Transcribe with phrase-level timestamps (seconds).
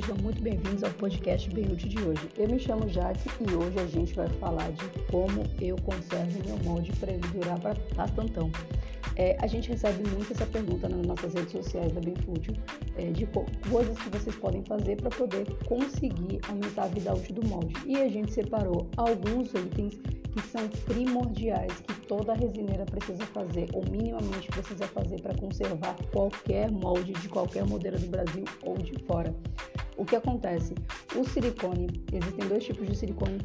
[0.00, 2.20] sejam muito bem-vindos ao podcast Beirute de hoje.
[2.36, 6.58] Eu me chamo Jaque e hoje a gente vai falar de como eu conservo meu
[6.64, 7.58] molde para ele durar
[7.94, 8.50] bastantão.
[9.16, 12.54] É, a gente recebe muito essa pergunta nas nossas redes sociais da Benfútil,
[12.98, 13.26] é, de
[13.70, 17.74] coisas que vocês podem fazer para poder conseguir aumentar a vida útil do molde.
[17.86, 23.82] E a gente separou alguns itens que são primordiais que toda resineira precisa fazer, ou
[23.90, 29.34] minimamente precisa fazer para conservar qualquer molde de qualquer modelo do Brasil ou de fora.
[29.96, 30.74] O que acontece?
[31.16, 33.38] O silicone, existem dois tipos de silicone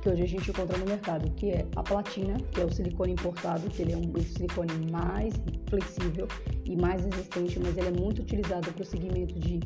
[0.00, 3.14] que hoje a gente encontra no mercado, que é a platina, que é o silicone
[3.14, 5.34] importado, que ele é um silicone mais
[5.68, 6.28] flexível
[6.64, 9.58] e mais resistente, mas ele é muito utilizado para o segmento de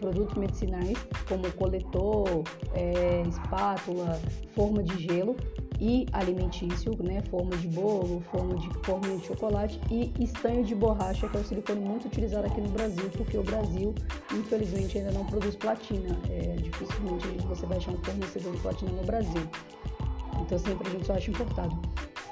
[0.00, 2.42] produtos medicinais, como coletor,
[2.74, 4.20] é, espátula,
[4.56, 5.36] forma de gelo
[5.80, 11.28] e alimentício, né, forma de bolo, forma de forma de chocolate e estanho de borracha,
[11.28, 13.94] que é o silicone muito utilizado aqui no Brasil, porque o Brasil,
[14.32, 16.16] infelizmente, ainda não produz platina.
[16.30, 19.42] É, dificilmente você vai achar um fornecedor de platina no Brasil.
[20.40, 21.76] Então sempre a gente só acha importado.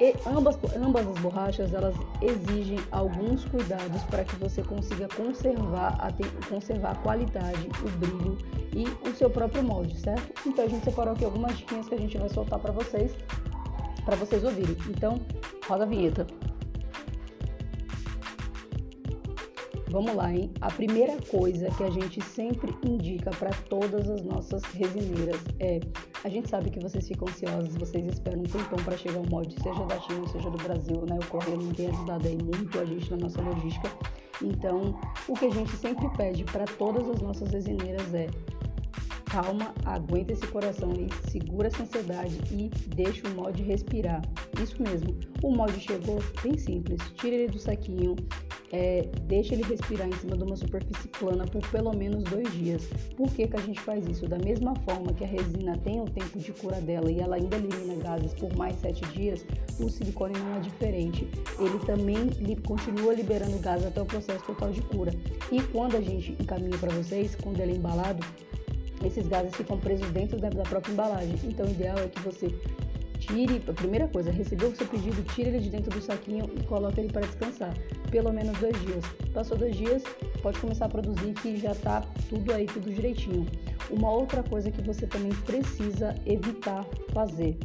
[0.02, 6.12] E ambas, ambas as borrachas elas exigem alguns cuidados para que você consiga conservar a,
[6.48, 8.36] conservar a qualidade, o brilho
[8.74, 10.32] e o seu próprio molde, certo?
[10.44, 13.12] Então a gente separou aqui algumas dicas que a gente vai soltar para vocês,
[14.04, 14.76] para vocês ouvirem.
[14.88, 15.20] Então,
[15.68, 16.26] roda a vinheta.
[19.88, 20.50] Vamos lá, hein?
[20.60, 25.78] A primeira coisa que a gente sempre indica para todas as nossas resineiras é:
[26.24, 29.56] a gente sabe que vocês ficam ansiosos, vocês esperam um tempão para chegar o molde,
[29.60, 31.18] seja da China, seja do Brasil, né?
[31.20, 33.90] O correio não tem ajudado aí muito a gente na nossa logística.
[34.40, 34.98] Então,
[35.28, 38.28] o que a gente sempre pede para todas as nossas resineiras é:
[39.24, 44.22] calma, aguenta esse coração aí, segura essa ansiedade e deixa o molde respirar.
[44.62, 48.14] Isso mesmo, o molde chegou bem simples, tira ele do saquinho,
[48.72, 52.88] é, deixa ele respirar em cima de uma superfície plana por pelo menos dois dias.
[53.16, 54.26] Por que, que a gente faz isso?
[54.26, 57.56] Da mesma forma que a resina tem o tempo de cura dela e ela ainda
[57.56, 59.44] elimina gases por mais sete dias,
[59.78, 61.28] o silicone não é diferente.
[61.58, 62.16] Ele também
[62.66, 65.12] continua liberando gases até o processo total de cura.
[65.50, 68.24] E quando a gente encaminha para vocês, quando ele é embalado,
[69.04, 71.34] esses gases ficam presos dentro da própria embalagem.
[71.44, 72.54] Então, o ideal é que você
[73.26, 76.62] tire, a primeira coisa, recebeu o seu pedido, tire ele de dentro do saquinho e
[76.64, 77.74] coloque ele para descansar,
[78.10, 79.04] pelo menos dois dias.
[79.32, 80.02] Passou dois dias,
[80.42, 83.46] pode começar a produzir que já está tudo aí, tudo direitinho.
[83.90, 87.56] Uma outra coisa que você também precisa evitar fazer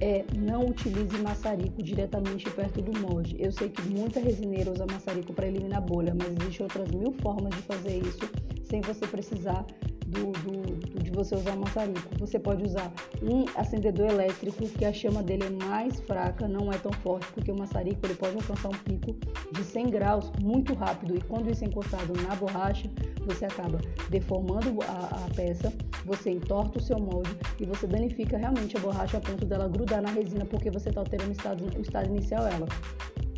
[0.00, 3.36] é não utilize maçarico diretamente perto do molde.
[3.38, 7.54] Eu sei que muita resineira usa maçarico para eliminar bolha, mas existem outras mil formas
[7.54, 8.30] de fazer isso
[8.64, 9.66] sem você precisar
[10.10, 12.08] do, do, de você usar maçarico.
[12.18, 16.78] Você pode usar um acendedor elétrico que a chama dele é mais fraca, não é
[16.78, 19.16] tão forte, porque o maçarico ele pode alcançar um pico
[19.52, 22.90] de 100 graus muito rápido e quando isso é encostado na borracha,
[23.24, 25.72] você acaba deformando a, a peça,
[26.04, 30.02] você entorta o seu molde e você danifica realmente a borracha a ponto dela grudar
[30.02, 32.66] na resina porque você está alterando o estado, o estado inicial dela.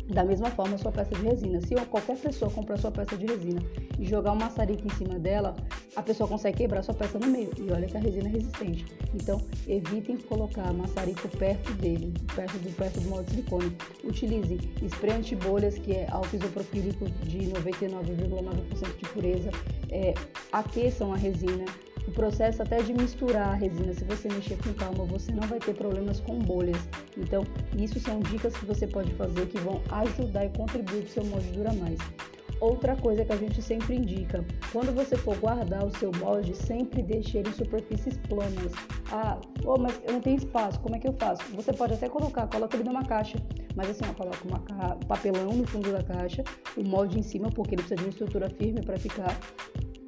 [0.09, 1.61] Da mesma forma, sua peça de resina.
[1.61, 3.61] Se qualquer pessoa comprar sua peça de resina
[3.97, 5.55] e jogar um maçarico em cima dela,
[5.95, 7.51] a pessoa consegue quebrar sua peça no meio.
[7.57, 8.85] E olha que a resina é resistente.
[9.13, 13.77] Então, evitem colocar maçarico perto dele, perto do, perto do molde de silicone.
[14.03, 14.59] Utilize
[14.89, 19.51] spray anti-bolhas, que é álcool isopropílico de 99,9% de pureza.
[19.89, 20.13] É,
[20.51, 21.65] aqueçam a resina
[22.07, 25.59] o processo até de misturar a resina, se você mexer com calma, você não vai
[25.59, 26.77] ter problemas com bolhas.
[27.17, 27.43] Então,
[27.77, 31.23] isso são dicas que você pode fazer que vão ajudar e contribuir para o seu
[31.25, 31.99] molde durar mais.
[32.59, 37.03] Outra coisa que a gente sempre indica, quando você for guardar o seu molde, sempre
[37.03, 38.71] deixe ele em superfícies planas.
[39.11, 41.43] Ah, oh, mas eu não tenho espaço, como é que eu faço?
[41.55, 43.37] Você pode até colocar, coloca ele numa caixa,
[43.75, 46.43] mas assim, coloca um papelão no fundo da caixa,
[46.77, 49.37] o molde em cima, porque ele precisa de uma estrutura firme para ficar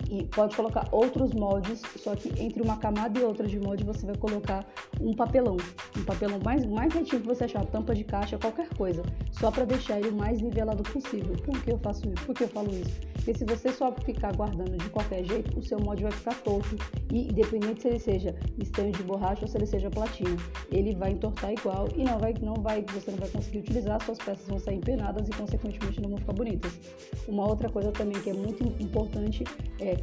[0.10, 4.06] e pode colocar outros moldes, só que entre uma camada e outra de molde você
[4.06, 4.66] vai colocar
[5.00, 5.58] um papelão,
[5.98, 9.66] um papelão mais mais retinho que você achar, tampa de caixa, qualquer coisa, só para
[9.66, 11.36] deixar ele o mais nivelado possível.
[11.44, 12.26] Por que eu faço isso?
[12.26, 13.15] Por que eu falo isso?
[13.26, 16.78] Porque se você só ficar guardando de qualquer jeito, o seu molde vai ficar torto
[17.12, 20.38] e independente se ele seja estanho de borracha ou se ele seja platina,
[20.72, 24.20] ele vai entortar igual e não vai não vai você não vai conseguir utilizar, suas
[24.20, 26.80] peças vão sair empenadas e consequentemente não vão ficar bonitas.
[27.28, 29.44] Uma outra coisa também que é muito importante
[29.82, 29.98] é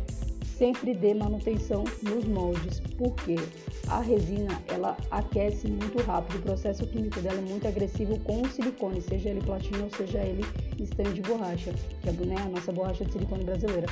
[0.63, 3.35] sempre dê manutenção nos moldes, porque
[3.89, 8.49] a resina ela aquece muito rápido, o processo químico dela é muito agressivo com o
[8.49, 10.45] silicone, seja ele platina ou seja ele
[10.79, 13.89] estanho de borracha, que é né, a nossa borracha de silicone brasileira.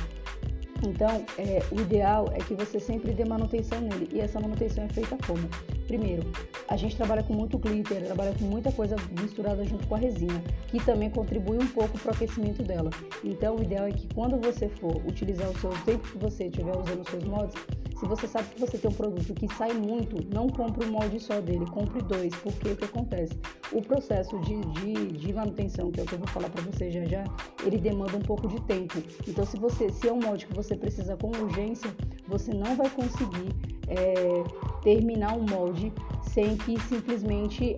[0.87, 4.09] Então, é, o ideal é que você sempre dê manutenção nele.
[4.13, 5.47] E essa manutenção é feita como?
[5.91, 6.23] Primeiro,
[6.69, 10.41] a gente trabalha com muito glitter, trabalha com muita coisa misturada junto com a resina,
[10.69, 12.89] que também contribui um pouco para o aquecimento dela.
[13.25, 16.71] Então, o ideal é que quando você for utilizar o seu tempo que você estiver
[16.71, 17.61] usando os seus moldes,
[17.99, 21.19] se você sabe que você tem um produto que sai muito, não compre um molde
[21.19, 23.33] só dele, compre dois, porque o que acontece?
[23.73, 26.89] O processo de, de, de manutenção, que é o que eu vou falar para você
[26.89, 27.25] já já,
[27.65, 29.03] ele demanda um pouco de tempo.
[29.27, 31.93] Então, se você se é um molde que você precisa com urgência,
[32.29, 34.43] você não vai conseguir é,
[34.81, 35.91] terminar um molde
[36.21, 37.75] sem que simplesmente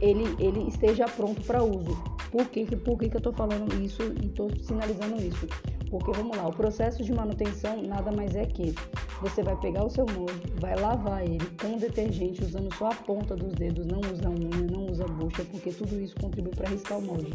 [0.00, 1.96] ele, ele esteja pronto para uso.
[2.30, 5.46] Por, que, por que, que eu estou falando isso e estou sinalizando isso?
[5.90, 8.74] Porque vamos lá, o processo de manutenção nada mais é que
[9.22, 13.34] você vai pegar o seu molde, vai lavar ele com detergente usando só a ponta
[13.34, 17.02] dos dedos, não usa unha, não usa bucha, porque tudo isso contribui para riscar o
[17.02, 17.32] molde.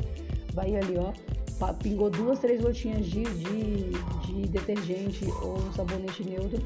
[0.54, 1.12] Vai ali, ó,
[1.82, 3.92] pingou duas, três gotinhas de, de,
[4.26, 6.62] de detergente ou um sabonete neutro,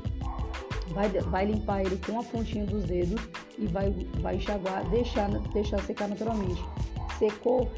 [0.88, 3.22] vai, vai limpar ele com a pontinha dos dedos
[3.58, 6.62] e vai, vai enxaguar, deixar, deixar secar naturalmente.
[7.18, 7.72] Secou,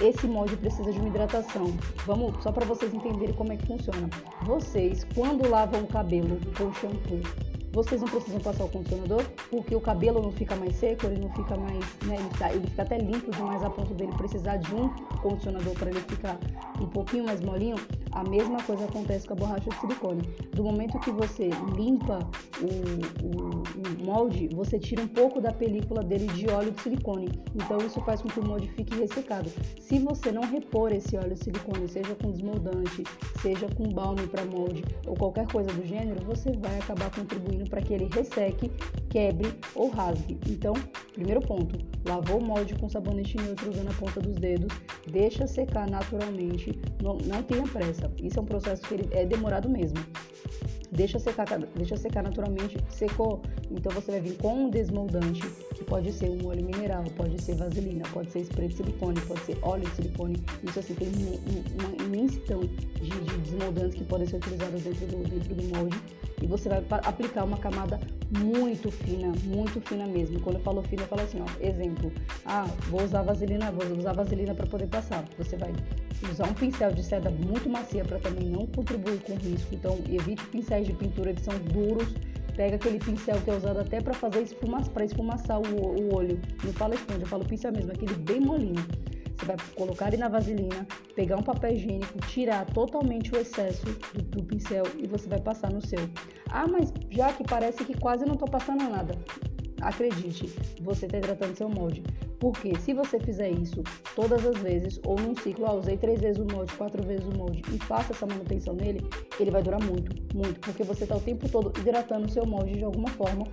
[0.00, 1.72] esse molde precisa de uma hidratação.
[2.06, 4.08] Vamos só para vocês entenderem como é que funciona.
[4.42, 7.20] Vocês, quando lavam o cabelo com shampoo,
[7.72, 11.30] vocês não precisam passar o condicionador, porque o cabelo não fica mais seco, ele não
[11.30, 14.74] fica mais, né, ele, tá, ele fica até limpo demais a ponto dele precisar de
[14.74, 14.88] um
[15.22, 16.38] condicionador para ele ficar
[16.80, 17.76] um pouquinho mais molinho.
[18.12, 20.22] A mesma coisa acontece com a borracha de silicone.
[20.52, 22.18] Do momento que você limpa
[22.60, 27.30] o, o, o molde, você tira um pouco da película dele de óleo de silicone.
[27.54, 29.50] Então isso faz com que o molde fique ressecado.
[29.80, 33.02] Se você não repor esse óleo de silicone, seja com desmoldante,
[33.40, 37.80] seja com balme para molde ou qualquer coisa do gênero, você vai acabar contribuindo para
[37.80, 38.70] que ele resseque,
[39.08, 40.38] quebre ou rasgue.
[40.48, 40.74] Então,
[41.12, 44.72] primeiro ponto, lavou o molde com sabonete neutro usando a ponta dos dedos,
[45.10, 48.10] deixa secar naturalmente, não, não tenha pressa.
[48.22, 49.98] Isso é um processo que ele é demorado mesmo.
[50.90, 55.40] Deixa secar, deixa secar naturalmente, secou, então você vai vir com um desmoldante,
[55.74, 59.40] que pode ser um óleo mineral, pode ser vaselina, pode ser spray de silicone, pode
[59.40, 60.36] ser óleo de silicone.
[60.62, 65.54] Isso assim tem uma imensidão de, de desmoldantes que podem ser utilizados dentro do, dentro
[65.54, 65.98] do molde
[66.42, 68.00] e você vai aplicar uma camada
[68.38, 70.40] muito fina, muito fina mesmo.
[70.40, 72.10] Quando eu falo fina, eu falo assim, ó, exemplo,
[72.44, 75.24] ah, vou usar vaselina, vou usar vaselina para poder passar.
[75.38, 75.72] Você vai
[76.30, 79.74] usar um pincel de seda muito macia para também não contribuir com risco.
[79.74, 82.14] Então, evite pincéis de pintura que são duros.
[82.56, 86.38] Pega aquele pincel que é usado até para fazer esfumaçar, para esfumaçar o, o olho.
[86.62, 88.84] Não falo esponja, eu falo pincel mesmo, aquele bem molinho.
[89.42, 90.86] Você vai colocar ele na vaselina,
[91.16, 93.84] pegar um papel higiênico, tirar totalmente o excesso
[94.14, 95.98] do, do pincel e você vai passar no seu.
[96.48, 99.18] Ah, mas já que parece que quase não estou passando nada.
[99.80, 100.46] Acredite,
[100.80, 102.04] você está hidratando seu molde.
[102.38, 103.82] Porque se você fizer isso
[104.14, 107.36] todas as vezes, ou num ciclo, ah, usei três vezes o molde, quatro vezes o
[107.36, 109.04] molde, e faça essa manutenção nele,
[109.40, 110.60] ele vai durar muito, muito.
[110.60, 113.44] Porque você está o tempo todo hidratando seu molde de alguma forma.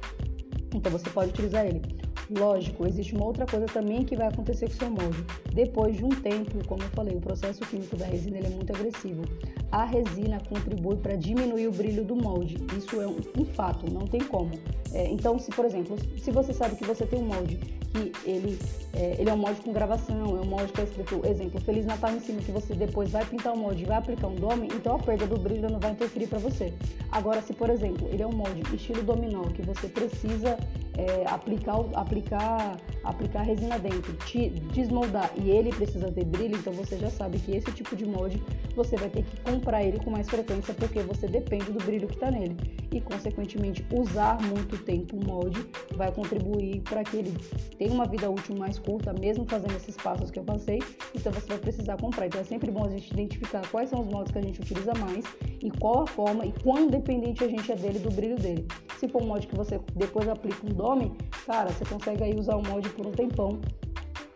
[0.71, 1.81] Então você pode utilizar ele.
[2.29, 5.25] Lógico, existe uma outra coisa também que vai acontecer com o seu molde.
[5.51, 9.23] Depois de um tempo, como eu falei, o processo químico da resina é muito agressivo.
[9.71, 12.57] A resina contribui para diminuir o brilho do molde.
[12.77, 14.51] Isso é um, um fato, não tem como.
[14.91, 17.57] É, então, se por exemplo, se você sabe que você tem um molde
[17.89, 18.57] que ele,
[18.93, 21.85] é, ele é um molde com gravação, é um molde que é escrito, exemplo, Feliz
[21.85, 24.67] Natal em cima, que você depois vai pintar o molde e vai aplicar um dome,
[24.73, 26.73] então a perda do brilho não vai interferir para você.
[27.11, 30.57] Agora, se por exemplo, ele é um molde estilo dominó, que você precisa
[30.97, 36.97] é, aplicar, aplicar, aplicar resina dentro, te desmoldar e ele precisa ter brilho, então você
[36.97, 38.41] já sabe que esse tipo de molde
[38.75, 42.13] você vai ter que comprar ele com mais frequência porque você depende do brilho que
[42.13, 42.55] está nele
[42.93, 45.59] e consequentemente usar muito tempo o molde
[45.95, 47.37] vai contribuir para que ele
[47.77, 50.81] tenha uma vida útil mais curta, mesmo fazendo esses passos que eu passei,
[51.13, 52.27] então você vai precisar comprar.
[52.27, 54.93] Então é sempre bom a gente identificar quais são os moldes que a gente utiliza
[54.93, 55.25] mais
[55.61, 58.65] e qual a forma e quão dependente a gente é dele do brilho dele.
[58.97, 61.11] Se for um molde que você depois aplica um dome,
[61.45, 63.59] cara, você consegue aí usar o molde por um tempão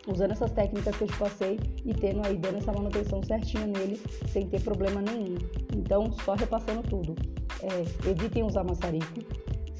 [0.06, 4.00] usando essas técnicas que eu te passei e tendo aí dando essa manutenção certinha nele
[4.28, 5.36] sem ter problema nenhum.
[5.74, 7.14] Então, só repassando tudo.
[7.62, 9.20] É, evitem usar maçarico.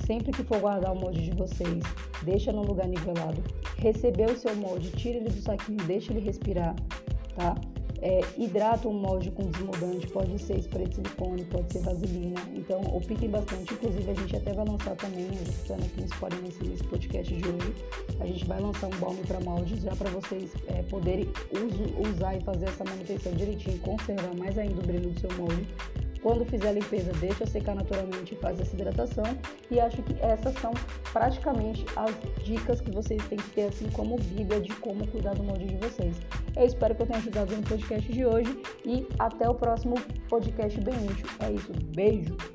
[0.07, 1.83] Sempre que for guardar o molde de vocês,
[2.23, 3.43] deixa no lugar nivelado.
[3.77, 6.75] Recebeu o seu molde, tira ele do saquinho, deixa ele respirar,
[7.37, 7.55] tá?
[8.07, 12.39] É, hidrata o molde com desmoldante, pode ser spray de silicone, pode ser vaselina.
[12.55, 13.73] Então, optem bastante.
[13.73, 17.35] Inclusive, a gente até vai lançar também, gente está aqui no Spotify nesse, nesse podcast
[17.35, 17.75] de hoje,
[18.21, 22.37] a gente vai lançar um balme para moldes já para vocês é, poderem uso, usar
[22.37, 25.67] e fazer essa manutenção direitinho, conservar mais ainda o brilho do seu molde
[26.25, 29.27] quando fizer a limpeza, deixa secar naturalmente e faz essa hidratação.
[29.71, 30.73] E acho que essas são
[31.13, 35.45] praticamente as dicas que vocês têm que ter, assim como bíblia de como cuidar do
[35.45, 36.17] molde de vocês.
[36.57, 39.97] Eu espero que eu tenha ajudado no podcast de hoje e até o próximo
[40.31, 41.27] podcast bem útil.
[41.41, 42.54] É isso, beijo!